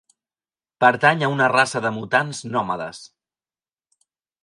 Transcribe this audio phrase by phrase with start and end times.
[0.83, 3.07] Pertany a una raça de mutants nòmades.